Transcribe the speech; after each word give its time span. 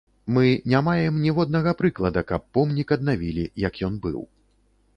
Мы 0.35 0.45
не 0.71 0.79
маем 0.87 1.19
ніводнага 1.25 1.73
прыклада, 1.81 2.23
каб 2.31 2.41
помнік 2.59 2.97
аднавілі 2.99 3.45
як 3.67 3.73
ён 3.89 3.93
быў. 4.07 4.19